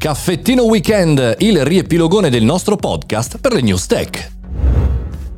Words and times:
Caffettino 0.00 0.64
Weekend, 0.64 1.36
il 1.40 1.62
riepilogone 1.62 2.30
del 2.30 2.42
nostro 2.42 2.76
podcast 2.76 3.36
per 3.38 3.52
le 3.52 3.60
news 3.60 3.84
tech. 3.84 4.30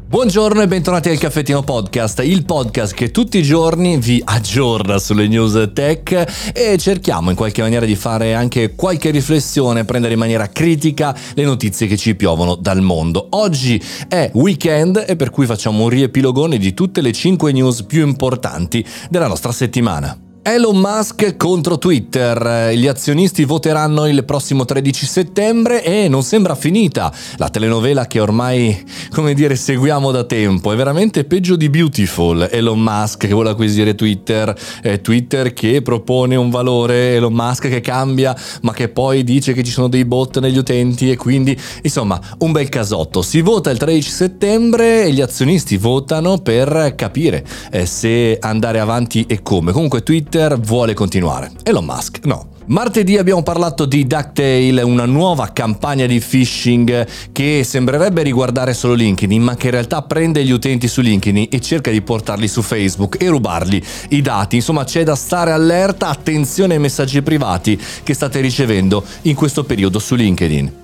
Buongiorno 0.07 0.63
e 0.63 0.69
bentornati 0.69 1.09
al 1.09 1.19
Caffettino 1.19 1.65
Podcast, 1.65 2.21
il 2.21 2.45
podcast 2.45 2.95
che 2.95 3.11
tutti 3.11 3.39
i 3.39 3.43
giorni 3.43 3.97
vi 3.97 4.23
aggiorna 4.25 5.01
sulle 5.01 5.27
news 5.27 5.71
tech 5.73 6.53
e 6.55 6.79
cerchiamo 6.79 7.31
in 7.31 7.37
qualche 7.37 7.61
maniera 7.61 7.85
di 7.85 7.97
fare 7.97 8.35
anche 8.35 8.77
qualche 8.77 9.11
riflessione, 9.11 9.85
prendere 9.85 10.13
in 10.13 10.21
maniera 10.21 10.47
critica 10.47 11.13
le 11.35 11.43
notizie 11.43 11.89
che 11.89 11.97
ci 11.97 12.15
piovono 12.15 12.55
dal 12.55 12.83
mondo. 12.83 13.27
Oggi 13.31 13.83
è 14.07 14.31
weekend 14.35 15.05
e 15.09 15.17
per 15.17 15.31
cui 15.31 15.45
facciamo 15.45 15.83
un 15.83 15.89
riepilogone 15.89 16.57
di 16.57 16.73
tutte 16.73 17.01
le 17.01 17.11
5 17.11 17.51
news 17.51 17.83
più 17.83 18.07
importanti 18.07 18.87
della 19.11 19.27
nostra 19.27 19.51
settimana. 19.51 20.17
Elon 20.45 20.77
Musk 20.77 21.37
contro 21.37 21.79
Twitter. 21.79 22.73
Gli 22.75 22.89
azionisti 22.89 23.45
voteranno 23.45 24.09
il 24.09 24.25
prossimo 24.25 24.65
13 24.65 25.07
settembre 25.07 25.85
e 25.85 26.09
non 26.09 26.25
sembra 26.25 26.57
finita 26.57 27.13
la 27.37 27.49
telenovela 27.49 28.09
che 28.09 28.19
ormai, 28.19 28.85
come 29.13 29.35
dire, 29.35 29.55
seguiamo 29.55 30.11
da 30.11 30.25
tempo. 30.25 30.73
È 30.73 30.77
veramente 30.77 31.23
peggio 31.23 31.55
di 31.55 31.71
Beautiful. 31.71 32.49
Elon 32.51 32.81
Musk 32.81 33.29
che 33.29 33.33
vuole 33.33 33.51
acquisire 33.51 33.95
Twitter, 33.95 34.53
eh, 34.83 35.01
Twitter 35.01 35.53
che 35.53 35.81
propone 35.81 36.35
un 36.35 36.51
valore, 36.51 37.15
Elon 37.15 37.33
Musk 37.33 37.69
che 37.69 37.81
cambia, 37.81 38.37
ma 38.63 38.73
che 38.73 38.89
poi 38.89 39.23
dice 39.23 39.53
che 39.53 39.63
ci 39.63 39.71
sono 39.71 39.87
dei 39.87 40.05
bot 40.05 40.41
negli 40.41 40.59
utenti 40.59 41.09
e 41.09 41.17
quindi, 41.17 41.57
insomma, 41.83 42.21
un 42.39 42.51
bel 42.51 42.69
casotto. 42.69 43.23
Si 43.23 43.41
vota 43.43 43.71
il 43.71 43.79
13 43.79 44.11
settembre 44.11 45.05
e 45.05 45.13
gli 45.13 45.21
azionisti 45.21 45.77
votano 45.77 46.39
per 46.39 46.95
capire 46.97 47.45
eh, 47.71 47.87
se 47.87 48.39
andare 48.41 48.81
avanti 48.81 49.25
e 49.29 49.41
come. 49.41 49.71
Comunque 49.71 50.03
Twitter 50.03 50.31
Twitter 50.33 50.59
vuole 50.59 50.95
continuare. 50.95 51.51
Elon 51.63 51.85
Musk 51.85 52.21
no. 52.25 52.47
Martedì 52.67 53.19
abbiamo 53.19 53.43
parlato 53.43 53.85
di 53.85 54.07
Ducktail, 54.07 54.81
una 54.83 55.05
nuova 55.05 55.51
campagna 55.53 56.07
di 56.07 56.21
phishing 56.21 57.07
che 57.33 57.63
sembrerebbe 57.65 58.23
riguardare 58.23 58.73
solo 58.73 58.95
LinkedIn, 58.95 59.43
ma 59.43 59.57
che 59.57 59.67
in 59.67 59.73
realtà 59.73 60.01
prende 60.01 60.43
gli 60.43 60.51
utenti 60.51 60.89
su 60.89 61.03
LinkedIn 61.03 61.49
e 61.51 61.61
cerca 61.61 61.91
di 61.91 62.01
portarli 62.01 62.49
su 62.49 62.63
Facebook 62.63 63.21
e 63.21 63.29
rubarli 63.29 63.85
i 64.11 64.23
dati. 64.23 64.57
Insomma, 64.57 64.85
c'è 64.85 65.03
da 65.03 65.17
stare 65.17 65.53
allerta, 65.53 66.09
attenzione 66.09 66.75
ai 66.75 66.81
messaggi 66.81 67.21
privati 67.21 67.79
che 68.03 68.15
state 68.15 68.41
ricevendo 68.41 69.05
in 69.23 69.35
questo 69.35 69.65
periodo 69.65 69.99
su 69.99 70.15
LinkedIn. 70.15 70.82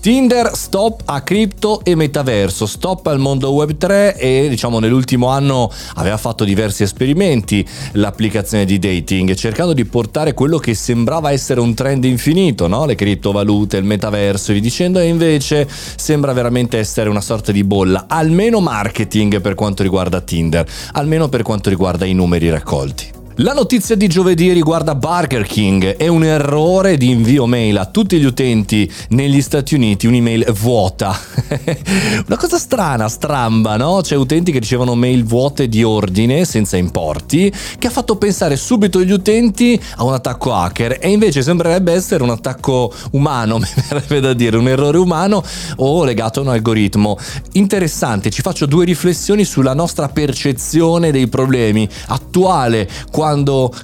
Tinder 0.00 0.52
stop 0.54 1.02
a 1.06 1.22
cripto 1.22 1.80
e 1.82 1.96
metaverso, 1.96 2.66
stop 2.66 3.08
al 3.08 3.18
mondo 3.18 3.50
web 3.50 3.76
3 3.76 4.16
e 4.16 4.46
diciamo 4.48 4.78
nell'ultimo 4.78 5.26
anno 5.26 5.70
aveva 5.96 6.16
fatto 6.16 6.44
diversi 6.44 6.84
esperimenti 6.84 7.66
l'applicazione 7.92 8.64
di 8.64 8.78
dating 8.78 9.34
cercando 9.34 9.72
di 9.72 9.84
portare 9.84 10.34
quello 10.34 10.58
che 10.58 10.74
sembrava 10.74 11.32
essere 11.32 11.58
un 11.60 11.74
trend 11.74 12.04
infinito, 12.04 12.68
no? 12.68 12.86
le 12.86 12.94
criptovalute, 12.94 13.76
il 13.76 13.84
metaverso 13.84 14.52
e 14.52 14.54
vi 14.54 14.60
dicendo 14.60 15.00
e 15.00 15.08
invece 15.08 15.68
sembra 15.68 16.32
veramente 16.32 16.78
essere 16.78 17.08
una 17.08 17.20
sorta 17.20 17.50
di 17.50 17.64
bolla, 17.64 18.04
almeno 18.08 18.60
marketing 18.60 19.40
per 19.40 19.54
quanto 19.54 19.82
riguarda 19.82 20.20
Tinder, 20.20 20.64
almeno 20.92 21.28
per 21.28 21.42
quanto 21.42 21.70
riguarda 21.70 22.04
i 22.04 22.14
numeri 22.14 22.48
raccolti. 22.50 23.17
La 23.40 23.52
notizia 23.52 23.94
di 23.94 24.08
giovedì 24.08 24.50
riguarda 24.50 24.96
Burger 24.96 25.46
King. 25.46 25.94
È 25.94 26.08
un 26.08 26.24
errore 26.24 26.96
di 26.96 27.10
invio 27.10 27.46
mail 27.46 27.78
a 27.78 27.86
tutti 27.86 28.18
gli 28.18 28.24
utenti 28.24 28.92
negli 29.10 29.40
Stati 29.40 29.76
Uniti, 29.76 30.08
un'email 30.08 30.52
vuota. 30.54 31.16
Una 32.26 32.36
cosa 32.36 32.58
strana, 32.58 33.08
stramba, 33.08 33.76
no? 33.76 34.00
C'è 34.02 34.16
utenti 34.16 34.50
che 34.50 34.58
ricevono 34.58 34.96
mail 34.96 35.22
vuote 35.22 35.68
di 35.68 35.84
ordine 35.84 36.44
senza 36.44 36.76
importi, 36.78 37.52
che 37.78 37.86
ha 37.86 37.90
fatto 37.90 38.16
pensare 38.16 38.56
subito 38.56 39.04
gli 39.04 39.12
utenti 39.12 39.80
a 39.98 40.02
un 40.02 40.14
attacco 40.14 40.52
hacker 40.52 40.98
e 41.00 41.08
invece 41.08 41.40
sembrerebbe 41.40 41.92
essere 41.92 42.24
un 42.24 42.30
attacco 42.30 42.92
umano, 43.12 43.58
mi 43.62 43.68
verrebbe 43.88 44.18
da 44.18 44.32
dire, 44.32 44.56
un 44.56 44.66
errore 44.66 44.98
umano 44.98 45.44
o 45.76 46.02
legato 46.02 46.40
a 46.40 46.42
un 46.42 46.48
algoritmo. 46.48 47.16
Interessante, 47.52 48.30
ci 48.30 48.42
faccio 48.42 48.66
due 48.66 48.84
riflessioni 48.84 49.44
sulla 49.44 49.74
nostra 49.74 50.08
percezione 50.08 51.12
dei 51.12 51.28
problemi 51.28 51.88
attuale 52.08 52.88
quando 53.12 53.26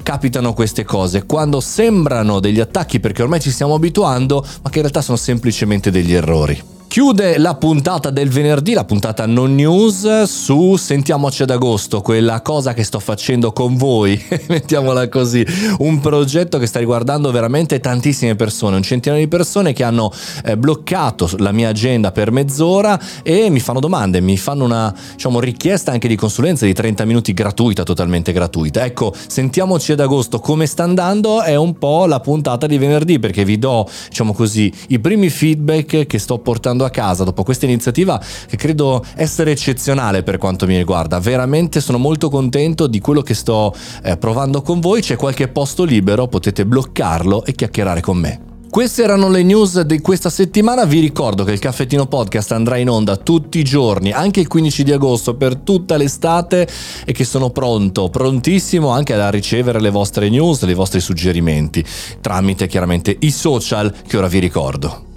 capitano 0.02 0.52
queste 0.54 0.84
cose, 0.84 1.24
quando 1.24 1.60
sembrano 1.60 2.40
degli 2.40 2.60
attacchi 2.60 3.00
perché 3.00 3.22
ormai 3.22 3.40
ci 3.40 3.50
stiamo 3.50 3.74
abituando, 3.74 4.44
ma 4.62 4.70
che 4.70 4.76
in 4.76 4.82
realtà 4.82 5.02
sono 5.02 5.16
semplicemente 5.16 5.90
degli 5.90 6.12
errori. 6.14 6.73
Chiude 6.94 7.38
la 7.38 7.56
puntata 7.56 8.10
del 8.10 8.28
venerdì, 8.28 8.72
la 8.72 8.84
puntata 8.84 9.26
non 9.26 9.56
news, 9.56 10.22
su 10.22 10.76
Sentiamoci 10.76 11.42
ad 11.42 11.50
agosto, 11.50 12.00
quella 12.02 12.40
cosa 12.40 12.72
che 12.72 12.84
sto 12.84 13.00
facendo 13.00 13.50
con 13.50 13.74
voi, 13.76 14.16
mettiamola 14.46 15.08
così, 15.08 15.44
un 15.78 15.98
progetto 15.98 16.56
che 16.56 16.66
sta 16.66 16.78
riguardando 16.78 17.32
veramente 17.32 17.80
tantissime 17.80 18.36
persone, 18.36 18.76
un 18.76 18.84
centinaio 18.84 19.20
di 19.22 19.26
persone 19.26 19.72
che 19.72 19.82
hanno 19.82 20.12
eh, 20.44 20.56
bloccato 20.56 21.28
la 21.38 21.50
mia 21.50 21.70
agenda 21.70 22.12
per 22.12 22.30
mezz'ora 22.30 22.96
e 23.24 23.50
mi 23.50 23.58
fanno 23.58 23.80
domande, 23.80 24.20
mi 24.20 24.36
fanno 24.36 24.62
una 24.62 24.94
diciamo, 25.14 25.40
richiesta 25.40 25.90
anche 25.90 26.06
di 26.06 26.14
consulenza 26.14 26.64
di 26.64 26.74
30 26.74 27.04
minuti 27.06 27.34
gratuita, 27.34 27.82
totalmente 27.82 28.30
gratuita. 28.30 28.84
Ecco, 28.84 29.12
Sentiamoci 29.26 29.90
ad 29.90 29.98
agosto, 29.98 30.38
come 30.38 30.66
sta 30.66 30.84
andando 30.84 31.42
è 31.42 31.56
un 31.56 31.76
po' 31.76 32.06
la 32.06 32.20
puntata 32.20 32.68
di 32.68 32.78
venerdì 32.78 33.18
perché 33.18 33.44
vi 33.44 33.58
do, 33.58 33.84
diciamo 34.08 34.32
così, 34.32 34.72
i 34.90 35.00
primi 35.00 35.28
feedback 35.28 36.06
che 36.06 36.18
sto 36.20 36.38
portando 36.38 36.82
a 36.84 36.90
casa 36.90 37.24
dopo 37.24 37.42
questa 37.42 37.64
iniziativa 37.64 38.20
che 38.46 38.56
credo 38.56 39.04
essere 39.16 39.50
eccezionale 39.50 40.22
per 40.22 40.38
quanto 40.38 40.66
mi 40.66 40.76
riguarda. 40.76 41.18
Veramente 41.18 41.80
sono 41.80 41.98
molto 41.98 42.28
contento 42.28 42.86
di 42.86 43.00
quello 43.00 43.22
che 43.22 43.34
sto 43.34 43.74
eh, 44.02 44.16
provando 44.16 44.62
con 44.62 44.80
voi. 44.80 45.00
C'è 45.00 45.16
qualche 45.16 45.48
posto 45.48 45.84
libero, 45.84 46.28
potete 46.28 46.64
bloccarlo 46.66 47.44
e 47.44 47.52
chiacchierare 47.52 48.00
con 48.00 48.18
me. 48.18 48.52
Queste 48.74 49.04
erano 49.04 49.28
le 49.28 49.44
news 49.44 49.82
di 49.82 50.00
questa 50.00 50.30
settimana. 50.30 50.84
Vi 50.84 50.98
ricordo 50.98 51.44
che 51.44 51.52
il 51.52 51.60
caffettino 51.60 52.06
podcast 52.06 52.50
andrà 52.50 52.76
in 52.76 52.90
onda 52.90 53.16
tutti 53.16 53.60
i 53.60 53.62
giorni, 53.62 54.10
anche 54.10 54.40
il 54.40 54.48
15 54.48 54.82
di 54.82 54.90
agosto, 54.90 55.36
per 55.36 55.54
tutta 55.58 55.96
l'estate 55.96 56.66
e 57.04 57.12
che 57.12 57.22
sono 57.22 57.50
pronto, 57.50 58.10
prontissimo 58.10 58.88
anche 58.88 59.14
a 59.14 59.30
ricevere 59.30 59.80
le 59.80 59.90
vostre 59.90 60.28
news, 60.28 60.62
i 60.62 60.74
vostri 60.74 60.98
suggerimenti, 60.98 61.84
tramite 62.20 62.66
chiaramente 62.66 63.16
i 63.20 63.30
social 63.30 63.94
che 64.08 64.16
ora 64.16 64.26
vi 64.26 64.40
ricordo. 64.40 65.13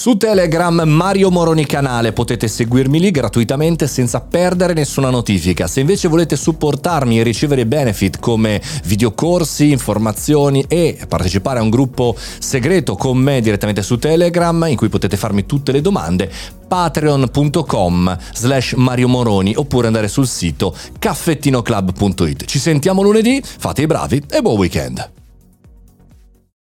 Su 0.00 0.16
Telegram 0.16 0.80
Mario 0.86 1.30
Moroni 1.30 1.66
canale 1.66 2.14
potete 2.14 2.48
seguirmi 2.48 2.98
lì 2.98 3.10
gratuitamente 3.10 3.86
senza 3.86 4.22
perdere 4.22 4.72
nessuna 4.72 5.10
notifica. 5.10 5.66
Se 5.66 5.80
invece 5.80 6.08
volete 6.08 6.36
supportarmi 6.36 7.20
e 7.20 7.22
ricevere 7.22 7.66
benefit 7.66 8.18
come 8.18 8.62
videocorsi, 8.84 9.70
informazioni 9.70 10.64
e 10.68 10.98
partecipare 11.06 11.58
a 11.58 11.62
un 11.62 11.68
gruppo 11.68 12.16
segreto 12.38 12.96
con 12.96 13.18
me 13.18 13.42
direttamente 13.42 13.82
su 13.82 13.98
Telegram 13.98 14.64
in 14.68 14.76
cui 14.76 14.88
potete 14.88 15.18
farmi 15.18 15.44
tutte 15.44 15.70
le 15.70 15.82
domande, 15.82 16.32
patreon.com 16.66 18.16
slash 18.32 18.72
Mario 18.78 19.08
Moroni 19.08 19.52
oppure 19.54 19.88
andare 19.88 20.08
sul 20.08 20.26
sito 20.26 20.74
caffettinoclub.it. 20.98 22.46
Ci 22.46 22.58
sentiamo 22.58 23.02
lunedì, 23.02 23.42
fate 23.44 23.82
i 23.82 23.86
bravi 23.86 24.24
e 24.30 24.40
buon 24.40 24.56
weekend! 24.56 25.19